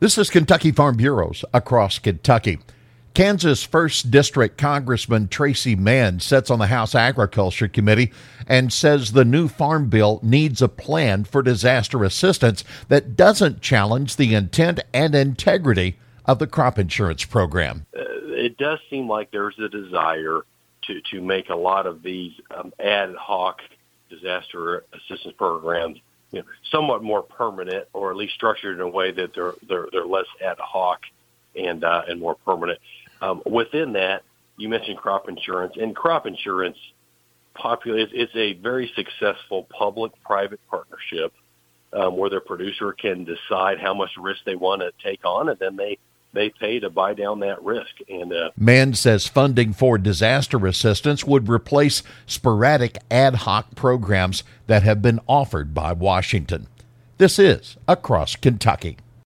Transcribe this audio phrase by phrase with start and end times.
[0.00, 2.60] This is Kentucky Farm Bureaus across Kentucky.
[3.14, 8.12] Kansas 1st District Congressman Tracey Mann sits on the House Agriculture Committee
[8.46, 14.14] and says the new farm bill needs a plan for disaster assistance that doesn't challenge
[14.14, 17.84] the intent and integrity of the crop insurance program.
[17.92, 20.42] Uh, it does seem like there's a desire
[20.82, 23.62] to, to make a lot of these um, ad hoc
[24.08, 25.98] disaster assistance programs
[26.30, 29.88] you know, somewhat more permanent, or at least structured in a way that they're they're,
[29.92, 31.00] they're less ad hoc
[31.56, 32.78] and uh, and more permanent.
[33.20, 34.22] Um, within that,
[34.56, 36.76] you mentioned crop insurance, and crop insurance
[37.54, 41.32] popular it's a very successful public-private partnership
[41.92, 45.58] um, where the producer can decide how much risk they want to take on, and
[45.58, 45.98] then they
[46.32, 47.96] they pay to buy down that risk.
[48.08, 54.82] And uh, Mann says funding for disaster assistance would replace sporadic ad hoc programs that
[54.82, 56.68] have been offered by Washington.
[57.18, 58.98] This is Across Kentucky.